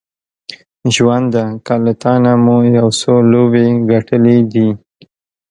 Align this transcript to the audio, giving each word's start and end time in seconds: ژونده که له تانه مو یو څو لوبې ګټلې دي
ژونده 0.95 1.43
که 1.65 1.73
له 1.83 1.93
تانه 2.01 2.33
مو 2.43 2.57
یو 2.77 2.87
څو 2.99 3.13
لوبې 3.31 3.65
ګټلې 3.91 4.37
دي 4.51 4.69